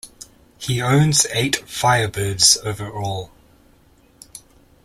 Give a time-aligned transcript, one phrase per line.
[0.57, 3.29] He owns eight Firebirds overall.